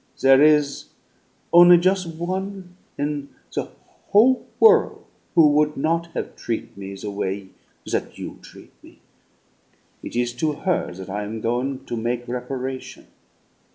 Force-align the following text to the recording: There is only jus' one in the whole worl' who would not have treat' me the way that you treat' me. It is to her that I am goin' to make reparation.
There 0.19 0.41
is 0.41 0.85
only 1.53 1.77
jus' 1.77 2.07
one 2.07 2.75
in 2.97 3.29
the 3.53 3.69
whole 4.09 4.47
worl' 4.59 5.05
who 5.35 5.51
would 5.51 5.77
not 5.77 6.07
have 6.15 6.35
treat' 6.35 6.75
me 6.75 6.95
the 6.95 7.11
way 7.11 7.49
that 7.85 8.17
you 8.17 8.39
treat' 8.41 8.73
me. 8.81 8.97
It 10.01 10.15
is 10.15 10.33
to 10.37 10.53
her 10.53 10.91
that 10.91 11.07
I 11.11 11.23
am 11.23 11.39
goin' 11.39 11.85
to 11.85 11.95
make 11.95 12.27
reparation. 12.27 13.09